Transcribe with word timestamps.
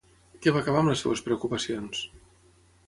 Què 0.45 0.53
va 0.55 0.63
acabar 0.65 0.81
amb 0.83 0.91
les 0.93 1.03
seves 1.05 1.23
preocupacions? 1.29 2.05